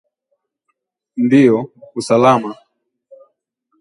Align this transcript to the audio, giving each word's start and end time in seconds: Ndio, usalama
Ndio, 1.23 1.57
usalama 1.99 2.51